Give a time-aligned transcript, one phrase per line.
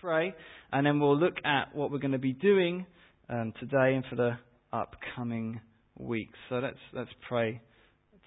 [0.00, 0.34] pray,
[0.72, 2.86] and then we'll look at what we're going to be doing
[3.28, 4.32] um, today and for the
[4.72, 5.60] upcoming
[5.98, 6.38] weeks.
[6.48, 7.60] So let's let's pray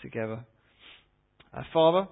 [0.02, 0.46] together.
[1.54, 2.08] Uh, Father,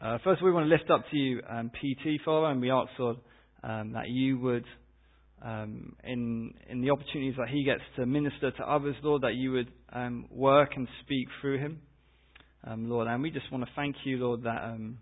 [0.00, 2.90] uh, first we want to lift up to you um, PT, Father, and we ask
[2.98, 3.18] Lord
[3.62, 4.64] um, that you would,
[5.44, 9.52] um, in in the opportunities that he gets to minister to others, Lord, that you
[9.52, 11.80] would um, work and speak through him,
[12.64, 13.06] um, Lord.
[13.06, 14.98] And we just want to thank you, Lord, that um,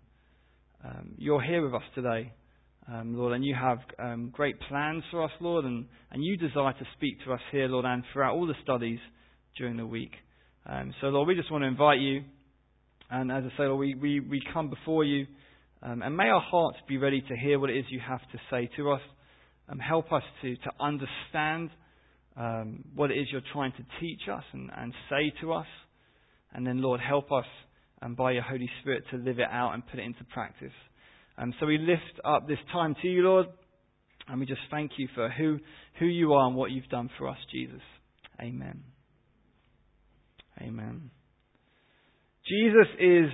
[1.17, 2.33] you're here with us today
[2.87, 6.73] um, Lord, and you have um, great plans for us, Lord, and, and you desire
[6.73, 8.99] to speak to us here, Lord, and throughout all the studies
[9.57, 10.11] during the week.
[10.65, 12.23] Um, so, Lord, we just want to invite you,
[13.09, 15.27] and as I say, Lord, we, we, we come before you,
[15.83, 18.39] um, and may our hearts be ready to hear what it is you have to
[18.49, 19.01] say to us.
[19.69, 21.69] Um, help us to, to understand
[22.35, 25.67] um, what it is you're trying to teach us and, and say to us.
[26.53, 27.45] And then, Lord, help us
[28.01, 30.73] and by your Holy Spirit to live it out and put it into practice.
[31.41, 33.47] Um, so we lift up this time to you, Lord,
[34.27, 35.57] and we just thank you for who,
[35.97, 37.81] who you are and what you've done for us, Jesus.
[38.39, 38.83] Amen.
[40.61, 41.09] Amen.
[42.47, 43.31] Jesus is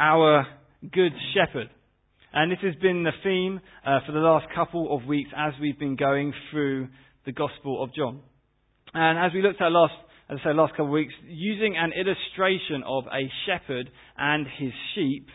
[0.00, 0.46] our
[0.92, 1.70] good shepherd.
[2.32, 5.78] And this has been the theme uh, for the last couple of weeks as we've
[5.78, 6.88] been going through
[7.24, 8.20] the Gospel of John.
[8.94, 9.94] And as we looked at last,
[10.28, 14.72] as I said, last couple of weeks, using an illustration of a shepherd and his
[14.96, 15.28] sheep,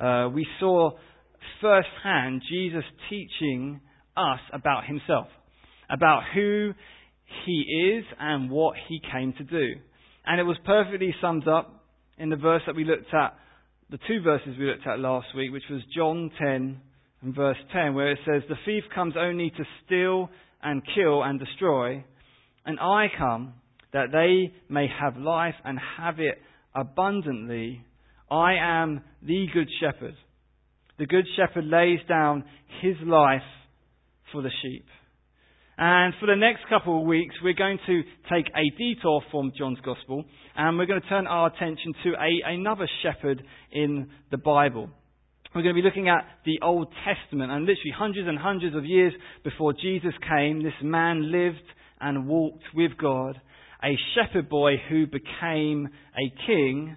[0.00, 0.92] uh, we saw
[1.60, 3.80] firsthand Jesus teaching
[4.16, 5.28] us about himself,
[5.88, 6.72] about who
[7.46, 9.74] he is and what he came to do.
[10.26, 11.84] And it was perfectly summed up
[12.18, 13.36] in the verse that we looked at,
[13.90, 16.80] the two verses we looked at last week, which was John 10
[17.22, 20.30] and verse 10, where it says, The thief comes only to steal
[20.62, 22.04] and kill and destroy,
[22.64, 23.54] and I come
[23.92, 26.38] that they may have life and have it
[26.74, 27.84] abundantly.
[28.30, 30.14] I am the good shepherd
[31.00, 32.44] the Good Shepherd lays down
[32.82, 33.40] his life
[34.30, 34.84] for the sheep.
[35.78, 39.80] And for the next couple of weeks, we're going to take a detour from John's
[39.82, 43.42] Gospel and we're going to turn our attention to a, another shepherd
[43.72, 44.90] in the Bible.
[45.54, 48.84] We're going to be looking at the Old Testament and literally hundreds and hundreds of
[48.84, 51.64] years before Jesus came, this man lived
[51.98, 53.40] and walked with God,
[53.82, 56.94] a shepherd boy who became a king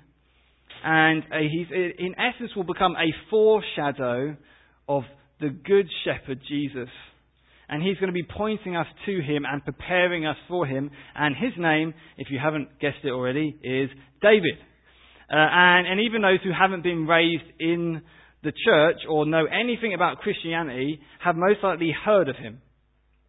[0.84, 4.36] and uh, he's, in essence, will become a foreshadow
[4.88, 5.04] of
[5.40, 6.90] the Good Shepherd Jesus.
[7.70, 10.92] And he's going to be pointing us to him and preparing us for him.
[11.16, 13.90] And his name, if you haven't guessed it already, is
[14.22, 14.56] David.
[15.32, 18.02] Uh, and, and even those who haven't been raised in
[18.44, 22.62] the church or know anything about Christianity have most likely heard of him.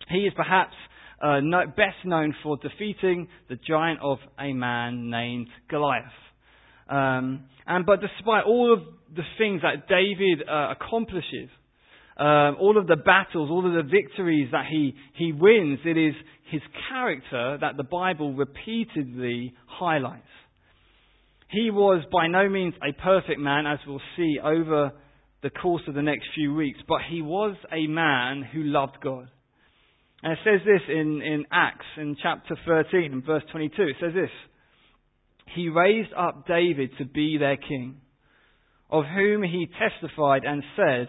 [0.08, 0.74] He is perhaps
[1.22, 6.04] uh, no, best known for defeating the giant of a man named Goliath.
[6.88, 8.80] Um, and but despite all of
[9.14, 11.48] the things that David uh, accomplishes,
[12.16, 16.14] um, all of the battles, all of the victories that he, he wins, it is
[16.50, 20.22] his character that the Bible repeatedly highlights.
[21.50, 24.92] He was by no means a perfect man, as we'll see over
[25.42, 29.28] the course of the next few weeks, but he was a man who loved God.
[30.22, 33.82] And it says this in, in Acts in chapter 13 and verse 22.
[33.82, 34.30] It says this
[35.54, 38.00] he raised up David to be their king,
[38.90, 41.08] of whom he testified and said,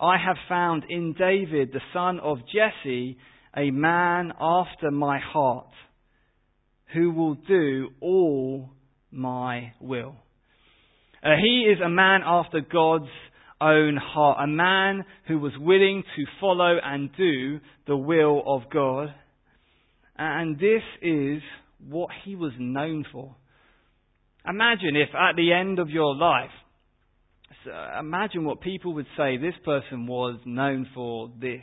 [0.00, 3.16] I have found in David, the son of Jesse,
[3.56, 5.70] a man after my heart,
[6.92, 8.70] who will do all
[9.10, 10.16] my will.
[11.22, 13.10] Uh, he is a man after God's
[13.60, 19.14] own heart, a man who was willing to follow and do the will of God.
[20.18, 21.40] And this is
[21.88, 23.36] what he was known for.
[24.48, 26.50] Imagine if at the end of your life,
[27.98, 31.62] imagine what people would say this person was known for this.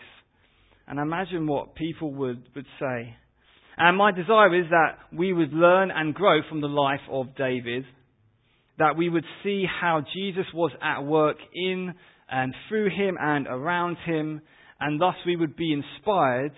[0.87, 3.15] And imagine what people would, would say.
[3.77, 7.85] And my desire is that we would learn and grow from the life of David,
[8.77, 11.93] that we would see how Jesus was at work in
[12.29, 14.41] and through him and around him,
[14.79, 16.53] and thus we would be inspired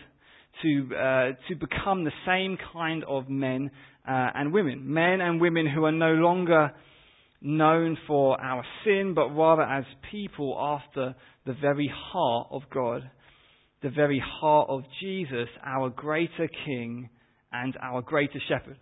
[0.62, 3.72] to, uh, to become the same kind of men
[4.08, 4.94] uh, and women.
[4.94, 6.72] Men and women who are no longer
[7.42, 11.16] known for our sin, but rather as people after
[11.46, 13.10] the very heart of God,
[13.82, 17.10] the very heart of Jesus, our greater King
[17.52, 18.78] and our greater Shepherd.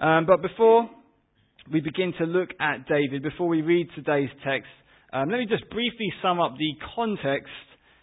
[0.00, 0.90] Um, but before
[1.72, 4.68] we begin to look at David, before we read today's text,
[5.12, 7.48] um, let me just briefly sum up the context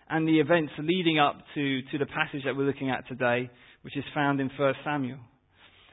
[0.10, 3.50] and the events leading up to, to the passage that we're looking at today,
[3.82, 5.20] which is found in 1 Samuel.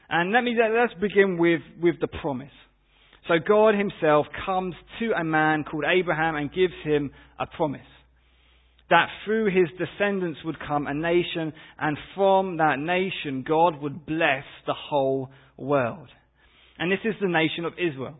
[0.09, 2.51] And let me, let's begin with, with the promise.
[3.27, 7.81] So God himself comes to a man called Abraham and gives him a promise.
[8.89, 14.43] that through his descendants would come a nation, and from that nation God would bless
[14.67, 16.09] the whole world.
[16.77, 18.15] And this is the nation of Israel.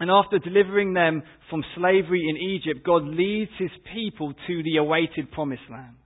[0.00, 5.32] And after delivering them from slavery in Egypt, God leads his people to the awaited
[5.32, 5.96] promised land.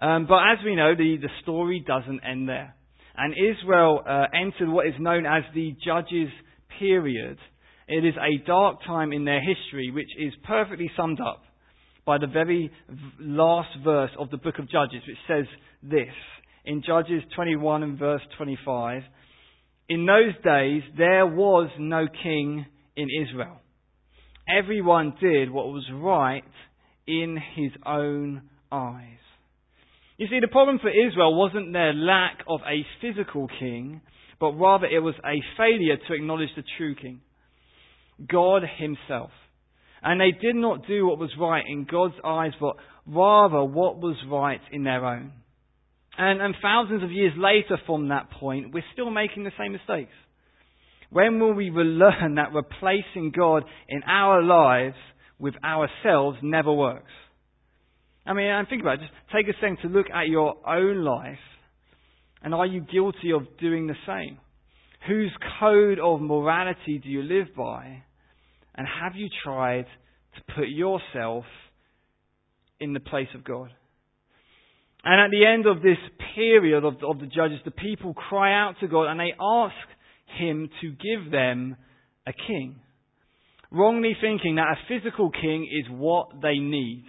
[0.00, 2.74] Um, but as we know, the, the story doesn't end there.
[3.16, 6.28] And Israel uh, entered what is known as the Judges
[6.78, 7.38] period.
[7.88, 11.42] It is a dark time in their history, which is perfectly summed up
[12.04, 12.70] by the very
[13.20, 15.46] last verse of the book of Judges, which says
[15.82, 16.14] this
[16.64, 19.02] in Judges 21 and verse 25.
[19.88, 22.66] In those days, there was no king
[22.96, 23.60] in Israel.
[24.48, 26.44] Everyone did what was right
[27.06, 29.18] in his own eyes.
[30.18, 34.00] You see, the problem for Israel wasn't their lack of a physical king,
[34.38, 37.20] but rather it was a failure to acknowledge the true king,
[38.30, 39.30] God Himself.
[40.02, 44.16] And they did not do what was right in God's eyes, but rather what was
[44.28, 45.32] right in their own.
[46.18, 50.12] And, and thousands of years later from that point, we're still making the same mistakes.
[51.12, 54.96] When will we learn that replacing God in our lives
[55.38, 57.10] with ourselves never works?
[58.24, 59.00] I mean, and think about it.
[59.00, 61.38] Just take a second to look at your own life.
[62.42, 64.38] And are you guilty of doing the same?
[65.06, 68.04] Whose code of morality do you live by?
[68.74, 69.84] And have you tried
[70.36, 71.44] to put yourself
[72.80, 73.70] in the place of God?
[75.04, 75.98] And at the end of this
[76.34, 79.74] period of of the judges, the people cry out to God and they ask
[80.38, 81.76] Him to give them
[82.26, 82.76] a king.
[83.70, 87.04] Wrongly thinking that a physical king is what they need.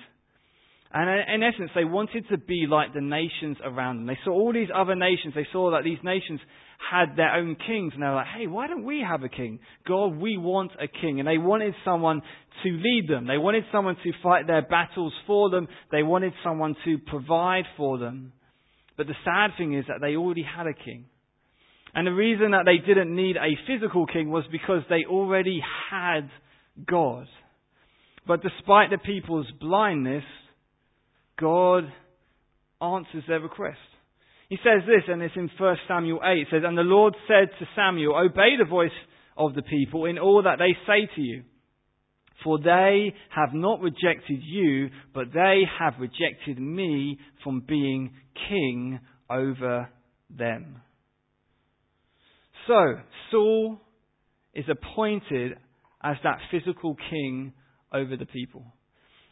[0.94, 4.06] And in essence, they wanted to be like the nations around them.
[4.06, 5.34] They saw all these other nations.
[5.36, 6.40] They saw that these nations
[6.92, 7.94] had their own kings.
[7.94, 9.60] And they were like, hey, why don't we have a king?
[9.88, 11.20] God, we want a king.
[11.20, 12.22] And they wanted someone
[12.64, 13.26] to lead them.
[13.26, 15.68] They wanted someone to fight their battles for them.
[15.92, 18.32] They wanted someone to provide for them.
[18.96, 21.06] But the sad thing is that they already had a king.
[21.96, 25.62] And the reason that they didn't need a physical king was because they already
[25.92, 26.30] had
[26.88, 27.28] God.
[28.28, 30.24] But despite the people's blindness,
[31.40, 31.84] God
[32.82, 33.78] answers their request.
[34.50, 36.40] He says this, and it's in 1 Samuel 8.
[36.40, 38.92] It says, And the Lord said to Samuel, Obey the voice
[39.38, 41.44] of the people in all that they say to you.
[42.44, 48.14] For they have not rejected you, but they have rejected me from being
[48.50, 49.00] king
[49.30, 49.90] over
[50.30, 50.82] them.
[52.68, 52.96] So,
[53.32, 53.82] Saul
[54.54, 55.54] is appointed
[56.04, 57.54] as that physical king
[57.94, 58.66] over the people.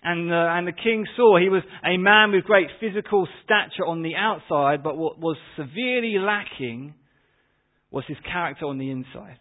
[0.03, 4.01] And, uh, and the king saw he was a man with great physical stature on
[4.01, 6.95] the outside, but what was severely lacking
[7.91, 9.37] was his character on the inside.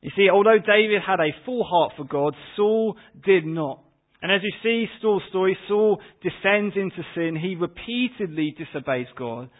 [0.00, 3.82] You see, although David had a full heart for God, Saul did not.
[4.22, 7.36] And as you see Saul's story, Saul descends into sin.
[7.36, 9.50] He repeatedly disobeys God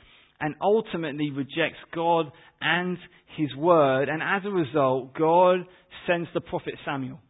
[0.41, 2.27] and ultimately rejects God
[2.61, 2.99] and
[3.37, 4.09] his word.
[4.09, 5.61] And as a result, God
[6.07, 7.21] sends the prophet Samuel.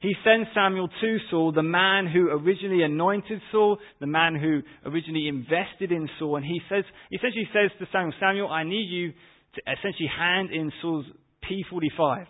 [0.00, 5.26] He sends Samuel to Saul, the man who originally anointed Saul, the man who originally
[5.26, 9.60] invested in Saul, and he says, essentially says to Samuel, Samuel, I need you to
[9.66, 11.06] essentially hand in Saul's
[11.42, 12.26] P45.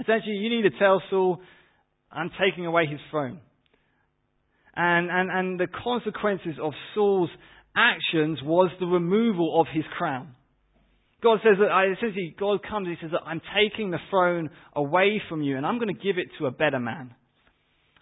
[0.00, 1.40] Essentially, you need to tell Saul,
[2.10, 3.38] I'm taking away his throne.
[4.74, 7.30] And, and, and the consequences of Saul's
[7.76, 10.34] actions was the removal of his crown.
[11.22, 14.50] God says that, uh, essentially, God comes and he says that I'm taking the throne
[14.74, 17.14] away from you and I'm going to give it to a better man.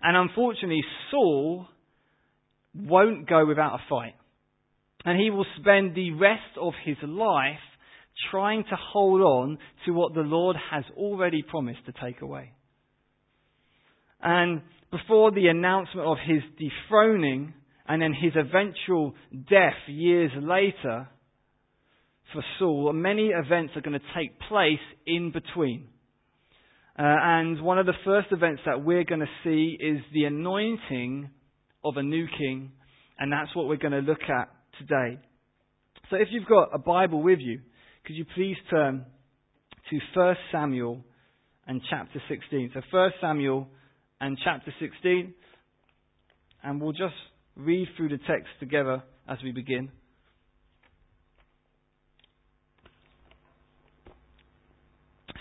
[0.01, 1.67] And unfortunately, Saul
[2.75, 4.15] won't go without a fight.
[5.05, 7.59] And he will spend the rest of his life
[8.31, 12.53] trying to hold on to what the Lord has already promised to take away.
[14.21, 17.55] And before the announcement of his dethroning
[17.88, 21.09] and then his eventual death years later,
[22.33, 25.88] for Saul, many events are going to take place in between.
[26.99, 31.30] Uh, and one of the first events that we're going to see is the anointing
[31.85, 32.73] of a new king,
[33.18, 35.18] and that's what we're going to look at today.
[36.11, 37.61] So if you've got a Bible with you,
[38.04, 39.07] could you please turn
[39.90, 41.02] to 1 Samuel
[41.66, 42.73] and chapter 16.
[42.75, 43.68] So 1 Samuel
[44.21, 45.35] and chapter 16,
[46.64, 47.14] and we'll just
[47.59, 49.91] read through the text together as we begin.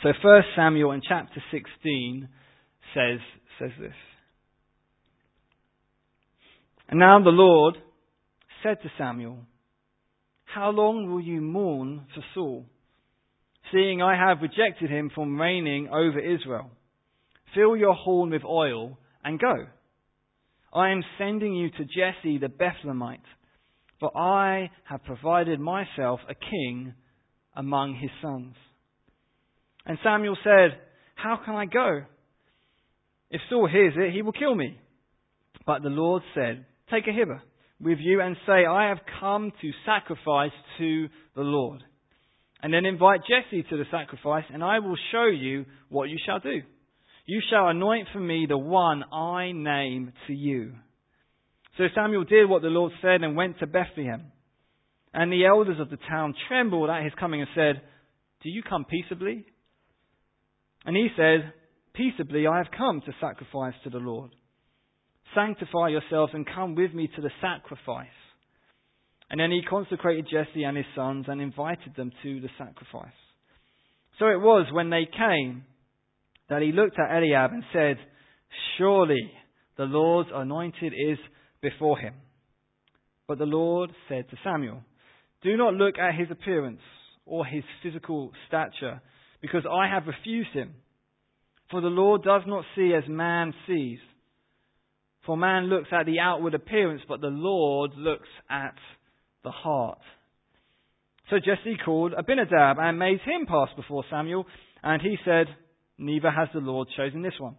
[0.04, 2.28] So 1 Samuel in chapter 16
[2.94, 3.20] says,
[3.60, 3.94] says this.
[6.90, 7.78] And now the Lord
[8.64, 9.40] said to Samuel,
[10.46, 12.66] How long will you mourn for Saul,
[13.72, 16.72] seeing I have rejected him from reigning over Israel?
[17.56, 19.68] Fill your horn with oil and go.
[20.74, 23.20] I am sending you to Jesse the Bethlehemite,
[24.00, 26.94] for I have provided myself a king
[27.56, 28.56] among his sons.
[29.86, 30.78] And Samuel said,
[31.16, 32.02] How can I go?
[33.30, 34.80] If Saul hears it, he will kill me.
[35.66, 37.42] But the Lord said, Take a hither
[37.80, 41.84] with you and say, I have come to sacrifice to the Lord.
[42.62, 46.40] And then invite Jesse to the sacrifice, and I will show you what you shall
[46.40, 46.62] do.
[47.28, 50.72] You shall anoint for me the one I name to you.
[51.78, 54.32] So Samuel did what the Lord said and went to Bethlehem.
[55.14, 57.82] And the elders of the town trembled at his coming and said,
[58.44, 59.46] Do you come peaceably?
[60.86, 61.52] And he said,
[61.94, 64.32] Peaceably I have come to sacrifice to the Lord.
[65.36, 68.08] Sanctify yourselves and come with me to the sacrifice.
[69.30, 73.12] And then he consecrated Jesse and his sons and invited them to the sacrifice.
[74.18, 75.66] So it was when they came
[76.50, 77.98] that he looked at Eliab and said,
[78.78, 79.32] Surely
[79.78, 81.18] the Lord's anointed is
[81.62, 82.14] before him.
[83.28, 84.82] But the Lord said to Samuel,
[85.44, 86.80] Do not look at his appearance
[87.26, 89.02] or his physical stature,
[89.42, 90.76] because I have refused him.
[91.70, 94.00] For the Lord does not see as man sees.
[95.26, 98.76] For man looks at the outward appearance, but the Lord looks at
[99.44, 100.00] the heart.
[101.30, 104.46] So Jesse called Abinadab and made him pass before Samuel,
[104.82, 105.48] and he said,
[105.98, 107.56] Neither has the Lord chosen this one.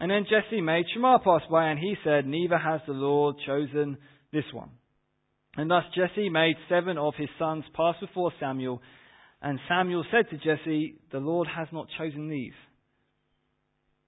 [0.00, 3.98] And then Jesse made Shammah pass by, and he said, Neither has the Lord chosen
[4.32, 4.70] this one.
[5.56, 8.80] And thus Jesse made seven of his sons pass before Samuel,
[9.42, 12.52] and Samuel said to Jesse, The Lord has not chosen these.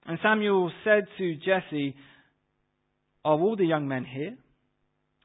[0.05, 1.95] And Samuel said to Jesse,
[3.23, 4.35] Are all the young men here?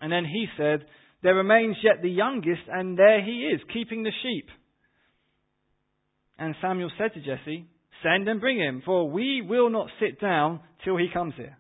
[0.01, 0.85] And then he said,
[1.23, 4.49] There remains yet the youngest, and there he is, keeping the sheep.
[6.39, 7.67] And Samuel said to Jesse,
[8.03, 11.57] Send and bring him, for we will not sit down till he comes here.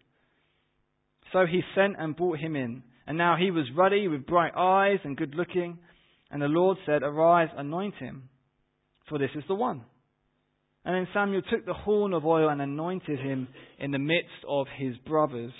[1.32, 2.82] So he sent and brought him in.
[3.06, 5.78] And now he was ruddy, with bright eyes, and good looking.
[6.30, 8.28] And the Lord said, Arise, anoint him,
[9.08, 9.82] for this is the one.
[10.84, 14.66] And then Samuel took the horn of oil and anointed him in the midst of
[14.76, 15.52] his brothers.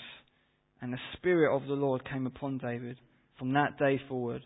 [0.81, 2.97] And the Spirit of the Lord came upon David
[3.37, 4.43] from that day forward.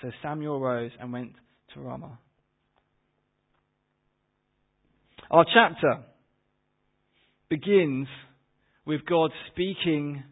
[0.00, 1.32] So Samuel rose and went
[1.74, 2.18] to Ramah.
[5.28, 6.04] Our chapter
[7.48, 8.06] begins
[8.86, 10.22] with God speaking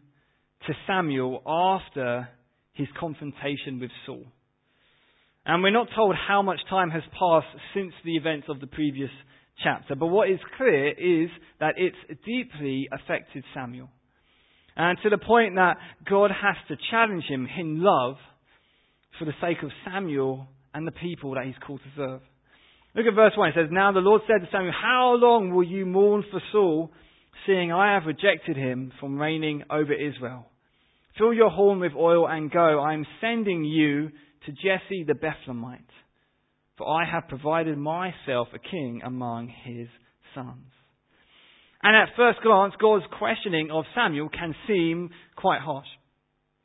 [0.67, 2.29] to Samuel after
[2.71, 4.23] his confrontation with Saul.
[5.45, 9.09] And we're not told how much time has passed since the events of the previous
[9.61, 13.89] chapter, but what is clear is that it's deeply affected Samuel.
[14.77, 15.75] And to the point that
[16.09, 18.15] God has to challenge him in love
[19.19, 22.21] for the sake of Samuel and the people that he's called to serve.
[22.95, 23.49] Look at verse 1.
[23.49, 26.91] It says, Now the Lord said to Samuel, How long will you mourn for Saul,
[27.45, 30.47] seeing I have rejected him from reigning over Israel?
[31.17, 32.79] Fill your horn with oil and go.
[32.79, 34.09] I am sending you
[34.45, 35.81] to Jesse the Bethlehemite
[36.77, 39.87] for I have provided myself a king among his
[40.33, 40.71] sons.
[41.81, 45.87] And at first glance, God's questioning of Samuel can seem quite harsh.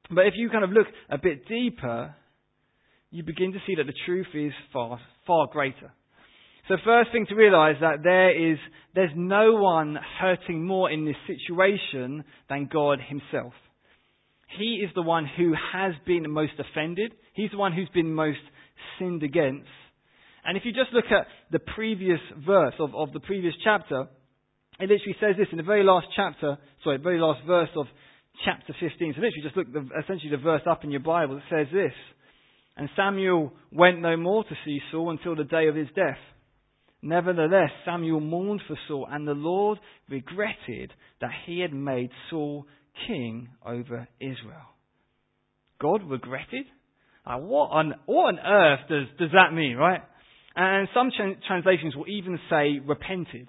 [0.09, 2.15] But if you kind of look a bit deeper,
[3.11, 5.93] you begin to see that the truth is far, far greater.
[6.71, 8.57] So first thing to realize that there is,
[8.95, 13.55] there's no one hurting more in this situation than God himself.
[14.57, 17.13] He is the one who has been most offended.
[17.35, 18.39] He's the one who's been most
[19.01, 19.67] sinned against.
[20.45, 24.07] And if you just look at the previous verse of, of the previous chapter,
[24.79, 27.87] it literally says this in the very last chapter, sorry, very last verse of
[28.45, 29.15] chapter 15.
[29.17, 31.39] So literally just look the, essentially the verse up in your Bible.
[31.39, 31.95] It says this.
[32.77, 36.19] And Samuel went no more to see Saul until the day of his death.
[37.03, 39.79] Nevertheless, Samuel mourned for Saul, and the Lord
[40.09, 42.67] regretted that he had made Saul
[43.07, 44.69] king over Israel.
[45.81, 46.67] God regretted?
[47.25, 50.01] Uh, what, on, what on earth does, does that mean, right?
[50.57, 51.11] And some
[51.47, 53.49] translations will even say repented.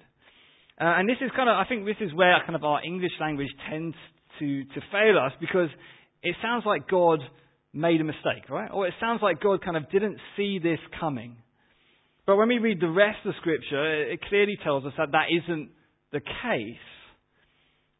[0.80, 3.12] Uh, and this is kind of, I think this is where kind of our English
[3.20, 3.96] language tends
[4.38, 5.68] to, to fail us because
[6.22, 7.20] it sounds like God
[7.72, 8.70] made a mistake, right?
[8.72, 11.36] Or it sounds like God kind of didn't see this coming.
[12.26, 15.70] But when we read the rest of Scripture, it clearly tells us that that isn't
[16.12, 16.76] the case.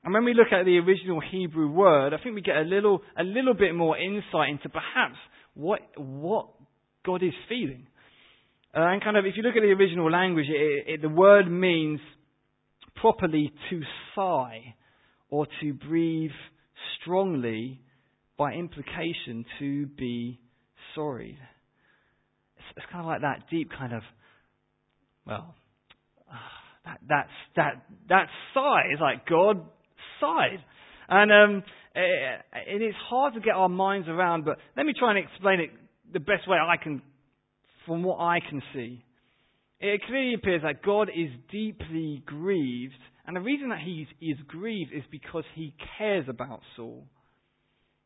[0.04, 3.02] And when we look at the original Hebrew word, I think we get a little,
[3.18, 5.16] a little bit more insight into perhaps
[5.54, 6.48] what, what
[7.04, 7.86] God is feeling.
[8.74, 11.50] Uh, and kind of, if you look at the original language, it, it, the word
[11.50, 12.00] means
[12.96, 13.80] properly to
[14.14, 14.74] sigh
[15.28, 16.30] or to breathe
[17.00, 17.80] strongly,
[18.36, 20.40] by implication, to be
[20.94, 21.38] sorry.
[22.76, 24.02] It's, kind of like that deep kind of,
[25.26, 25.54] well,
[26.84, 27.26] that, that,
[27.56, 27.72] that,
[28.08, 29.64] that sigh is like God
[30.20, 30.58] sighed.
[31.08, 31.62] And, um,
[31.94, 35.70] and it's hard to get our minds around, but let me try and explain it
[36.12, 37.02] the best way I can,
[37.86, 39.04] from what I can see.
[39.80, 42.94] It clearly appears that God is deeply grieved,
[43.26, 47.04] and the reason that he is grieved is because he cares about Saul.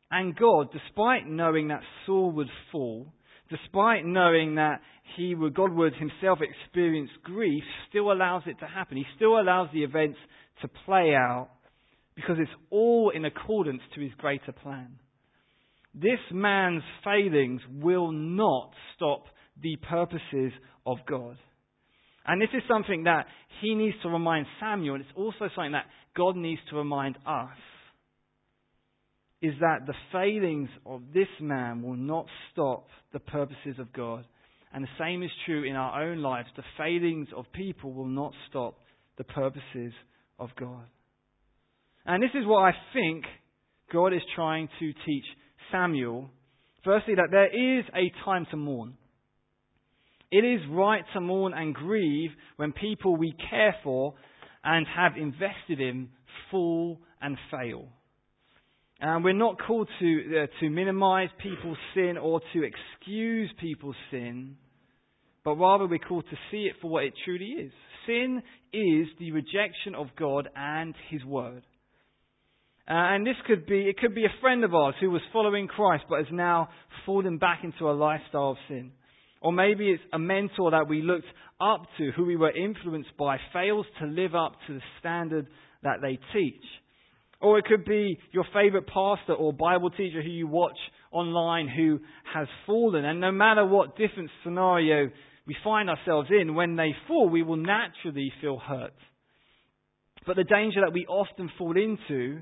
[0.09, 3.13] And God, despite knowing that Saul would fall,
[3.49, 4.81] despite knowing that
[5.15, 8.97] he would, God would himself experience grief, still allows it to happen.
[8.97, 10.17] He still allows the events
[10.61, 11.49] to play out
[12.15, 14.99] because it's all in accordance to his greater plan.
[15.93, 19.25] This man's failings will not stop
[19.61, 20.51] the purposes
[20.85, 21.37] of God.
[22.25, 23.25] And this is something that
[23.61, 25.85] he needs to remind Samuel, and it's also something that
[26.15, 27.57] God needs to remind us
[29.41, 34.25] is that the failings of this man will not stop the purposes of God.
[34.73, 36.49] And the same is true in our own lives.
[36.55, 38.79] The failings of people will not stop
[39.17, 39.93] the purposes
[40.39, 40.85] of God.
[42.05, 43.25] And this is what I think
[43.91, 45.25] God is trying to teach
[45.71, 46.29] Samuel.
[46.83, 48.93] Firstly, that there is a time to mourn.
[50.31, 54.15] It is right to mourn and grieve when people we care for
[54.63, 56.09] and have invested in
[56.51, 57.87] fall and fail.
[58.99, 64.57] And we're not called to, uh, to minimize people's sin or to excuse people's sin,
[65.43, 67.71] but rather we're called to see it for what it truly is.
[68.07, 68.41] Sin
[68.73, 71.63] is the rejection of God and His Word.
[72.89, 75.67] Uh, and this could be, it could be a friend of ours who was following
[75.67, 76.69] Christ but has now
[77.05, 78.93] fallen back into a lifestyle of sin.
[79.41, 81.27] Or maybe it's a mentor that we looked
[81.61, 85.47] up to, who we were influenced by, fails to live up to the standard
[85.83, 86.63] that they teach.
[87.39, 90.77] Or it could be your favorite pastor or Bible teacher who you watch
[91.11, 91.99] online who
[92.33, 93.05] has fallen.
[93.05, 95.09] And no matter what different scenario
[95.45, 98.93] we find ourselves in, when they fall, we will naturally feel hurt.
[100.25, 102.39] But the danger that we often fall into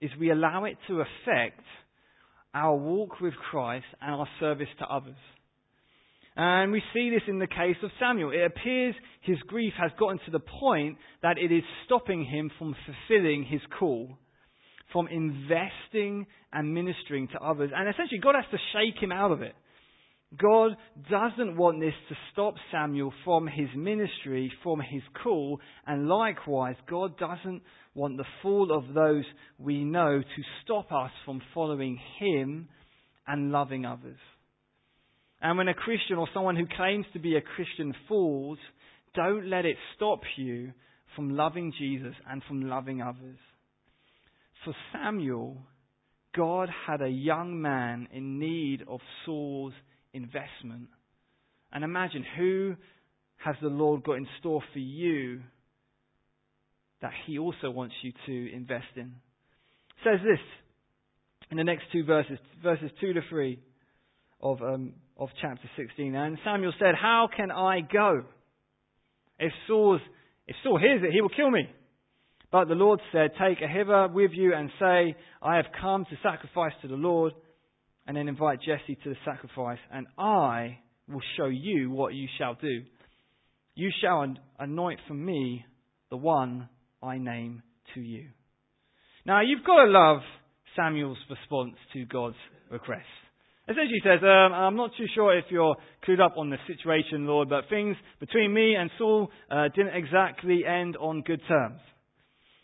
[0.00, 1.60] is we allow it to affect
[2.54, 5.16] our walk with Christ and our service to others.
[6.36, 8.30] And we see this in the case of Samuel.
[8.30, 12.76] It appears his grief has gotten to the point that it is stopping him from
[12.86, 14.16] fulfilling his call
[14.92, 17.70] from investing and ministering to others.
[17.74, 19.54] And essentially, God has to shake him out of it.
[20.36, 20.76] God
[21.10, 27.18] doesn't want this to stop Samuel from his ministry, from his call, and likewise, God
[27.18, 27.62] doesn't
[27.94, 29.24] want the fall of those
[29.58, 32.68] we know to stop us from following him
[33.26, 34.18] and loving others.
[35.40, 38.58] And when a Christian or someone who claims to be a Christian falls,
[39.14, 40.72] don't let it stop you
[41.16, 43.38] from loving Jesus and from loving others
[44.64, 45.58] for Samuel,
[46.34, 49.72] God had a young man in need of Saul's
[50.12, 50.88] investment.
[51.72, 52.76] And imagine who
[53.44, 55.40] has the Lord got in store for you
[57.00, 59.02] that he also wants you to invest in.
[59.04, 60.40] It says this
[61.50, 63.58] in the next two verses, verses 2 to 3
[64.40, 66.14] of, um, of chapter 16.
[66.14, 68.24] And Samuel said, How can I go?
[69.38, 70.00] If, Saul's,
[70.46, 71.68] if Saul hears it, he will kill me.
[72.50, 76.16] But the Lord said, Take a hither with you and say, I have come to
[76.22, 77.32] sacrifice to the Lord,
[78.06, 82.54] and then invite Jesse to the sacrifice, and I will show you what you shall
[82.54, 82.82] do.
[83.74, 85.64] You shall anoint for me
[86.10, 86.68] the one
[87.02, 87.62] I name
[87.94, 88.26] to you.
[89.26, 90.20] Now, you've got to love
[90.74, 92.36] Samuel's response to God's
[92.70, 93.04] request.
[93.68, 97.26] Essentially, he says, um, I'm not too sure if you're clued up on the situation,
[97.26, 101.80] Lord, but things between me and Saul uh, didn't exactly end on good terms.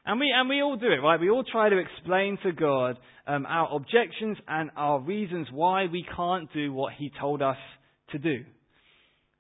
[0.07, 1.19] And we, and we all do it, right?
[1.19, 6.05] We all try to explain to God um, our objections and our reasons why we
[6.15, 7.57] can't do what He told us
[8.13, 8.45] to do.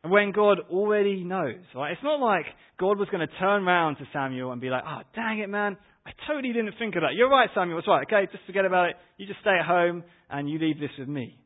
[0.02, 1.92] And when God already knows, right?
[1.92, 2.46] It's not like
[2.78, 5.76] God was going to turn around to Samuel and be like, oh, dang it, man.
[6.06, 7.14] I totally didn't think of that.
[7.14, 7.78] You're right, Samuel.
[7.78, 8.06] It's right.
[8.06, 8.96] Okay, just forget about it.
[9.16, 11.38] You just stay at home and you leave this with me.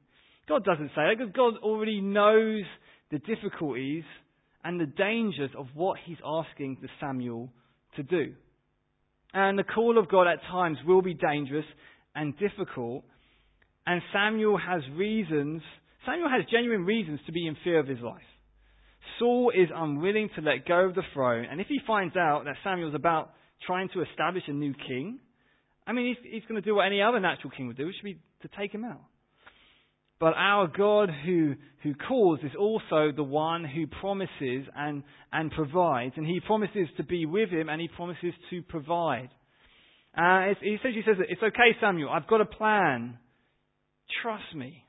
[0.48, 2.62] God doesn't say that because God already knows
[3.11, 4.04] the difficulties
[4.64, 7.50] and the dangers of what He's asking the Samuel
[7.96, 8.35] to do.
[9.35, 11.64] And the call of God at times will be dangerous
[12.14, 13.05] and difficult.
[13.87, 15.62] And Samuel has reasons,
[16.07, 18.23] Samuel has genuine reasons to be in fear of his life.
[19.19, 21.47] Saul is unwilling to let go of the throne.
[21.51, 23.31] And if he finds out that Samuel's about
[23.67, 25.19] trying to establish a new king,
[25.87, 27.97] I mean, he's, he's going to do what any other natural king would do, which
[28.03, 29.01] would be to take him out.
[30.20, 36.14] But our God who, who calls is also the one who promises and, and provides.
[36.16, 39.28] And he promises to be with him and he promises to provide.
[40.16, 43.18] Uh, he essentially says, It's okay, Samuel, I've got a plan.
[44.22, 44.83] Trust me.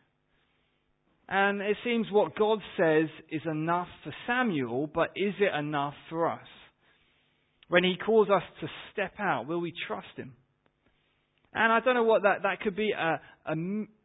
[1.28, 6.28] And it seems what God says is enough for Samuel, but is it enough for
[6.28, 6.48] us?
[7.68, 10.34] When he calls us to step out, will we trust him?
[11.54, 13.56] And I don't know what that, that could be a, a,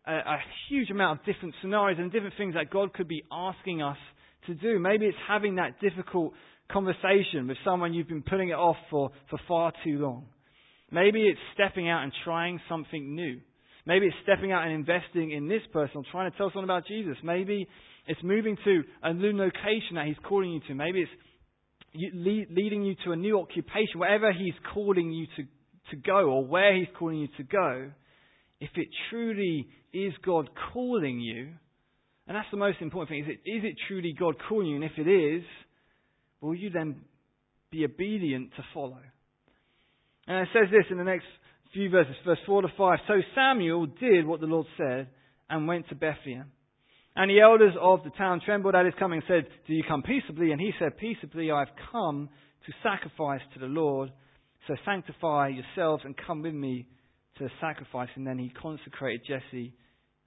[0.07, 0.39] a
[0.69, 3.97] huge amount of different scenarios and different things that God could be asking us
[4.47, 4.79] to do.
[4.79, 6.35] Maybe it's having that difficult
[6.71, 10.27] conversation with someone you've been putting it off for, for far too long.
[10.91, 13.41] Maybe it's stepping out and trying something new.
[13.87, 16.87] Maybe it's stepping out and investing in this person or trying to tell someone about
[16.87, 17.17] Jesus.
[17.23, 17.67] Maybe
[18.07, 20.75] it's moving to a new location that He's calling you to.
[20.75, 21.11] Maybe it's
[21.95, 25.43] leading you to a new occupation, wherever He's calling you to,
[25.91, 27.91] to go or where He's calling you to go.
[28.65, 31.51] If it truly is God calling you,
[32.27, 34.77] and that's the most important thing, is it, is it truly God calling you?
[34.77, 35.45] And if it is,
[36.41, 36.97] will you then
[37.71, 39.01] be obedient to follow?
[40.27, 41.27] And it says this in the next
[41.75, 42.99] few verses, verse 4 to 5.
[43.07, 45.09] So Samuel did what the Lord said
[45.51, 46.51] and went to Bethlehem.
[47.15, 50.03] And the elders of the town trembled at his coming and said, Do you come
[50.03, 50.53] peaceably?
[50.53, 52.31] And he said, Peaceably I have come
[52.65, 54.11] to sacrifice to the Lord.
[54.67, 56.87] So sanctify yourselves and come with me
[57.39, 58.09] to sacrifice.
[58.17, 59.75] And then he consecrated Jesse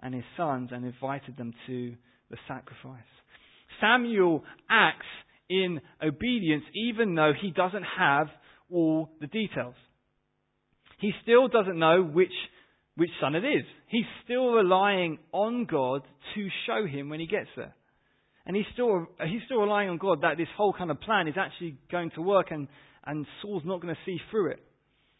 [0.01, 1.95] and his sons and invited them to
[2.29, 3.01] the sacrifice.
[3.81, 5.05] Samuel acts
[5.49, 8.27] in obedience even though he doesn't have
[8.71, 9.75] all the details.
[10.99, 12.33] He still doesn't know which,
[12.95, 13.63] which son it is.
[13.87, 16.01] He's still relying on God
[16.35, 17.73] to show him when he gets there.
[18.45, 21.35] And he's still, he's still relying on God that this whole kind of plan is
[21.37, 22.67] actually going to work and,
[23.05, 24.59] and Saul's not going to see through it.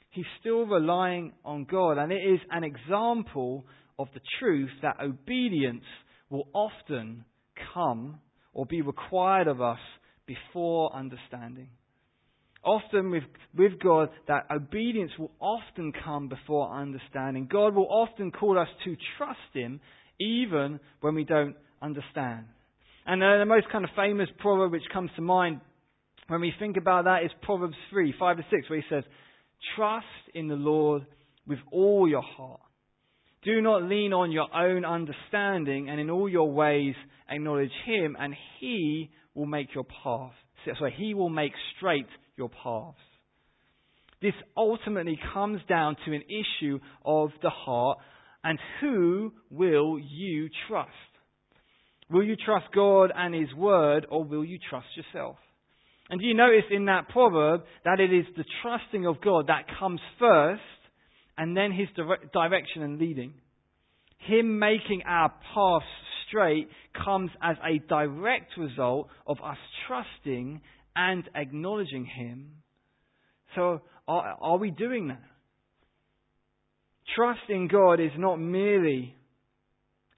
[0.10, 1.98] He's still relying on God.
[1.98, 3.66] And it is an example
[4.00, 5.84] of the truth that obedience
[6.30, 7.26] will often
[7.74, 8.20] come
[8.54, 9.80] or be required of us
[10.26, 11.70] before understanding
[12.68, 13.24] often with,
[13.58, 17.48] with God that obedience will often come before understanding.
[17.52, 19.80] God will often call us to trust Him
[20.20, 22.46] even when we don't understand.
[23.06, 25.62] And uh, the most kind of famous proverb which comes to mind
[26.28, 29.04] when we think about that is Proverbs 3, 5 to 6, where he says,
[29.76, 31.06] Trust in the Lord
[31.46, 32.62] with all your heart.
[33.44, 36.96] Do not lean on your own understanding, and in all your ways
[37.30, 40.34] acknowledge Him, and He will make your path.
[40.66, 42.98] So He will make straight your paths.
[44.22, 48.00] This ultimately comes down to an issue of the heart
[48.44, 50.90] and who will you trust?
[52.10, 55.36] Will you trust God and His Word or will you trust yourself?
[56.10, 59.66] And do you notice in that proverb that it is the trusting of God that
[59.80, 60.62] comes first
[61.38, 63.34] and then His dire- direction and leading?
[64.20, 65.86] Him making our paths
[66.28, 66.70] straight
[67.06, 70.62] comes as a direct result of us trusting
[70.96, 72.52] and acknowledging Him.
[73.56, 75.22] So, are, are we doing that?
[77.16, 79.16] Trust in God is not merely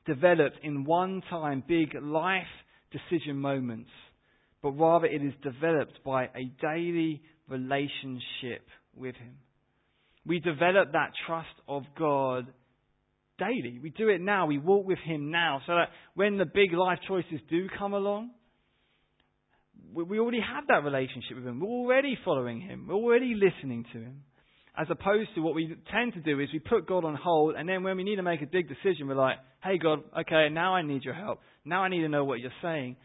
[0.06, 2.43] developed in one time big life
[2.91, 3.89] decision moments,
[4.62, 9.38] but rather it is developed by a daily relationship with Him.
[10.26, 12.48] We develop that trust of God
[13.39, 13.80] daily.
[13.82, 14.45] We do it now.
[14.45, 18.32] We walk with Him now so that when the big life choices do come along,
[19.93, 21.60] we already have that relationship with Him.
[21.60, 22.88] We're already following Him.
[22.88, 24.24] We're already listening to Him.
[24.78, 27.67] As opposed to what we tend to do is we put God on hold, and
[27.67, 30.76] then when we need to make a big decision, we're like, hey, God, okay, now
[30.76, 31.39] I need your help.
[31.65, 32.95] Now I need to know what you're saying.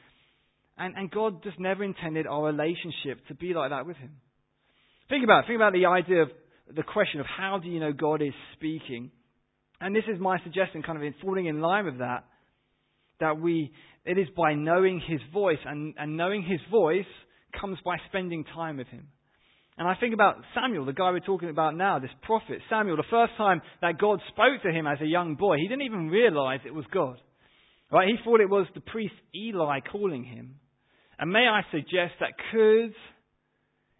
[0.76, 4.12] And, and God just never intended our relationship to be like that with Him.
[5.08, 5.46] Think about it.
[5.46, 6.28] Think about the idea of
[6.74, 9.10] the question of how do you know God is speaking?
[9.80, 12.24] And this is my suggestion, kind of in falling in line with that,
[13.20, 13.72] that we
[14.04, 17.06] it is by knowing His voice, and, and knowing His voice
[17.58, 19.08] comes by spending time with Him.
[19.76, 22.58] And I think about Samuel, the guy we're talking about now, this prophet.
[22.70, 25.82] Samuel, the first time that God spoke to him as a young boy, he didn't
[25.82, 27.20] even realize it was God.
[27.90, 28.08] Right?
[28.08, 30.56] He thought it was the priest Eli calling him.
[31.18, 32.94] And may I suggest that could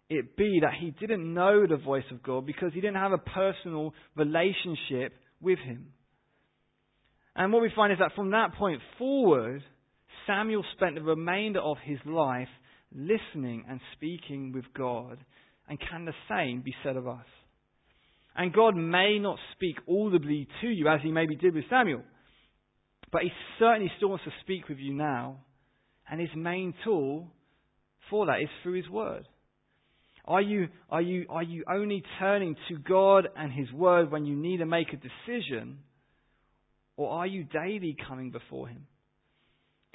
[0.09, 3.17] it be that he didn't know the voice of God because he didn't have a
[3.17, 5.87] personal relationship with him?
[7.35, 9.61] And what we find is that from that point forward,
[10.25, 12.47] Samuel spent the remainder of his life
[12.93, 15.17] listening and speaking with God.
[15.67, 17.25] And can the same be said of us?
[18.35, 22.03] And God may not speak audibly to you as he maybe did with Samuel,
[23.11, 25.37] but he certainly still wants to speak with you now.
[26.09, 27.27] And his main tool
[28.09, 29.27] for that is through his word.
[30.25, 34.35] Are you, are you, are you only turning to God and his word when you
[34.35, 35.79] need to make a decision?
[36.97, 38.87] Or are you daily coming before him?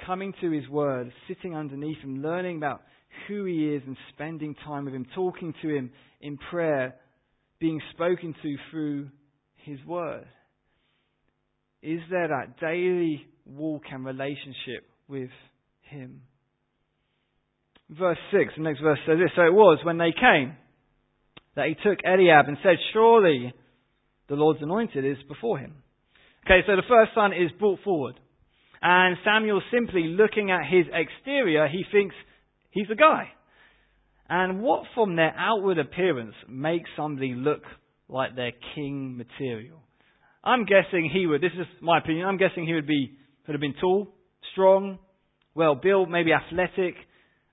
[0.04, 2.82] coming to His Word, sitting underneath Him, learning about
[3.28, 6.96] who He is and spending time with Him, talking to Him in prayer,
[7.58, 9.08] being spoken to through
[9.64, 10.26] His Word?
[11.82, 15.30] Is there that daily walk and relationship with
[15.90, 16.22] Him?
[17.90, 20.56] Verse 6, the next verse says this So it was when they came
[21.56, 23.52] that he took Eliab and said, Surely
[24.28, 25.74] the Lord's anointed is before him.
[26.46, 28.14] Okay, so the first son is brought forward.
[28.80, 32.14] And Samuel simply looking at his exterior, he thinks
[32.70, 33.28] he's the guy.
[34.28, 37.62] And what from their outward appearance makes somebody look
[38.08, 39.80] like they're king material?
[40.42, 43.60] I'm guessing he would, this is my opinion, I'm guessing he would be, would have
[43.60, 44.14] been tall,
[44.52, 44.98] strong,
[45.54, 46.94] well built, maybe athletic.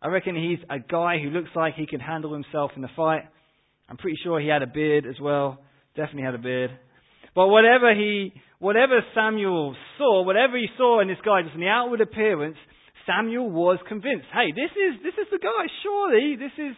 [0.01, 3.23] I reckon he's a guy who looks like he can handle himself in a fight.
[3.89, 5.59] I'm pretty sure he had a beard as well.
[5.95, 6.71] Definitely had a beard.
[7.33, 11.67] But whatever he, whatever Samuel saw, whatever he saw in this guy, just in the
[11.67, 12.57] outward appearance,
[13.05, 14.27] Samuel was convinced.
[14.33, 15.65] Hey, this is, this is the guy.
[15.83, 16.75] Surely this is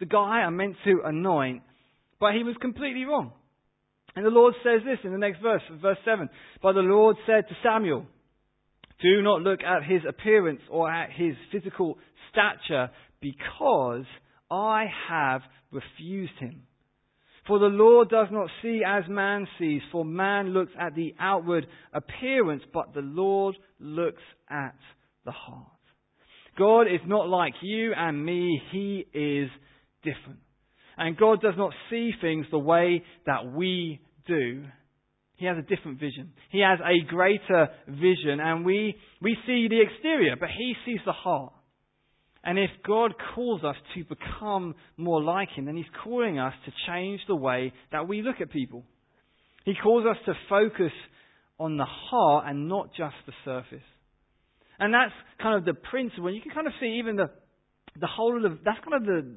[0.00, 1.62] the guy I'm meant to anoint.
[2.18, 3.32] But he was completely wrong.
[4.14, 6.28] And the Lord says this in the next verse, verse 7.
[6.62, 8.06] But the Lord said to Samuel,
[9.02, 11.98] Do not look at his appearance or at his physical
[12.30, 14.04] stature, because
[14.50, 16.62] I have refused him.
[17.46, 21.66] For the Lord does not see as man sees, for man looks at the outward
[21.92, 24.76] appearance, but the Lord looks at
[25.24, 25.66] the heart.
[26.56, 29.50] God is not like you and me, He is
[30.04, 30.40] different.
[30.96, 34.64] And God does not see things the way that we do.
[35.42, 36.30] He has a different vision.
[36.50, 41.10] He has a greater vision, and we, we see the exterior, but He sees the
[41.10, 41.52] heart.
[42.44, 46.72] And if God calls us to become more like Him, then He's calling us to
[46.86, 48.84] change the way that we look at people.
[49.64, 50.92] He calls us to focus
[51.58, 53.86] on the heart and not just the surface.
[54.78, 56.28] And that's kind of the principle.
[56.28, 57.30] And you can kind of see even the,
[58.00, 59.34] the whole of the, that's kind of the,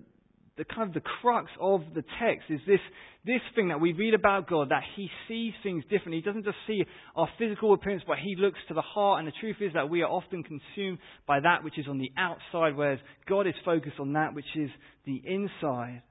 [0.58, 2.80] the kind of the crux of the text is this,
[3.26, 6.18] this thing that we read about God, that He sees things differently.
[6.18, 6.84] He doesn't just see
[7.16, 9.20] our physical appearance, but He looks to the heart.
[9.20, 12.12] And the truth is that we are often consumed by that which is on the
[12.18, 14.70] outside, whereas God is focused on that which is
[15.06, 16.04] the inside.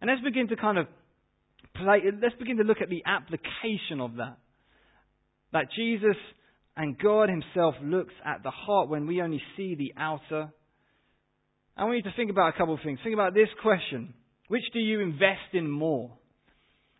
[0.00, 0.86] And let's begin to kind of
[1.74, 4.36] play, let's begin to look at the application of that.
[5.52, 6.16] That Jesus
[6.76, 10.52] and God Himself looks at the heart when we only see the outer
[11.76, 12.98] I want you to think about a couple of things.
[13.02, 14.14] Think about this question.
[14.48, 16.16] Which do you invest in more?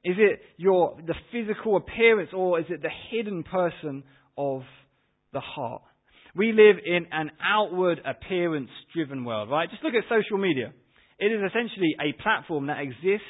[0.04, 4.04] Is it your, the physical appearance or is it the hidden person
[4.38, 4.62] of
[5.32, 5.82] the heart?
[6.34, 9.68] We live in an outward appearance driven world, right?
[9.68, 10.72] Just look at social media.
[11.18, 13.26] It is essentially a platform that exists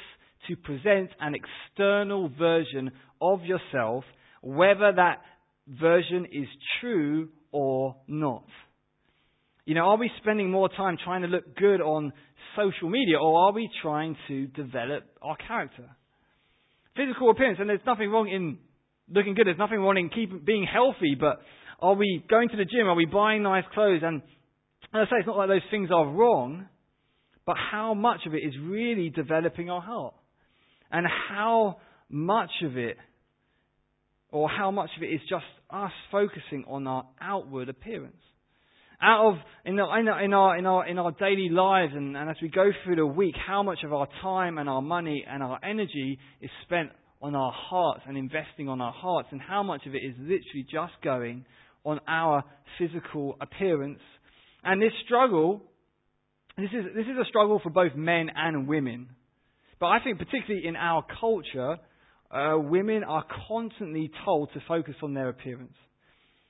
[0.47, 4.03] to present an external version of yourself,
[4.41, 5.21] whether that
[5.67, 6.47] version is
[6.79, 8.45] true or not.
[9.65, 12.13] You know, are we spending more time trying to look good on
[12.55, 15.89] social media or are we trying to develop our character?
[16.95, 18.57] Physical appearance, and there's nothing wrong in
[19.13, 21.41] looking good, there's nothing wrong in keep, being healthy, but
[21.79, 22.87] are we going to the gym?
[22.87, 24.01] Are we buying nice clothes?
[24.03, 26.67] And as I say, it's not like those things are wrong,
[27.45, 30.15] but how much of it is really developing our heart?
[30.91, 31.77] And how
[32.09, 32.97] much of it,
[34.31, 38.15] or how much of it is just us focusing on our outward appearance?
[39.01, 39.35] Out of
[39.65, 42.69] in, our, in our in our in our daily lives and, and as we go
[42.83, 46.49] through the week, how much of our time and our money and our energy is
[46.63, 46.89] spent
[47.21, 50.65] on our hearts and investing on our hearts, and how much of it is literally
[50.71, 51.45] just going
[51.83, 52.43] on our
[52.79, 53.99] physical appearance.
[54.63, 55.61] And this struggle,
[56.57, 59.09] this is this is a struggle for both men and women.
[59.79, 61.77] But I think particularly in our culture,
[62.29, 65.73] uh, women are constantly told to focus on their appearance.